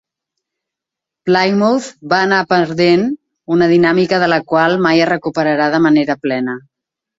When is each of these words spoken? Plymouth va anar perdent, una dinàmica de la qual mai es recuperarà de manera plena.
Plymouth 1.29 1.89
va 2.13 2.21
anar 2.29 2.39
perdent, 2.55 3.05
una 3.57 3.69
dinàmica 3.75 4.21
de 4.25 4.33
la 4.35 4.41
qual 4.55 4.81
mai 4.89 5.05
es 5.07 5.11
recuperarà 5.15 5.71
de 5.77 5.85
manera 5.89 6.19
plena. 6.27 6.61